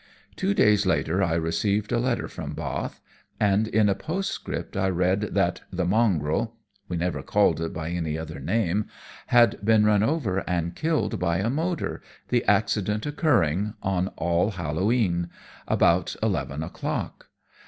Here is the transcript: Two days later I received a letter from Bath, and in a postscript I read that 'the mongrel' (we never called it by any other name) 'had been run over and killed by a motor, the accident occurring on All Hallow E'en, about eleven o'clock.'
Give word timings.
Two 0.35 0.55
days 0.55 0.87
later 0.87 1.21
I 1.21 1.35
received 1.35 1.91
a 1.91 1.99
letter 1.99 2.27
from 2.27 2.53
Bath, 2.55 2.99
and 3.39 3.67
in 3.67 3.87
a 3.87 3.93
postscript 3.93 4.75
I 4.75 4.89
read 4.89 5.35
that 5.35 5.61
'the 5.71 5.85
mongrel' 5.85 6.55
(we 6.89 6.97
never 6.97 7.21
called 7.21 7.61
it 7.61 7.71
by 7.71 7.89
any 7.91 8.17
other 8.17 8.39
name) 8.39 8.85
'had 9.27 9.63
been 9.63 9.85
run 9.85 10.01
over 10.01 10.39
and 10.49 10.73
killed 10.75 11.19
by 11.19 11.37
a 11.37 11.51
motor, 11.51 12.01
the 12.29 12.43
accident 12.45 13.05
occurring 13.05 13.75
on 13.83 14.07
All 14.17 14.49
Hallow 14.49 14.91
E'en, 14.91 15.29
about 15.67 16.15
eleven 16.23 16.63
o'clock.' 16.63 17.27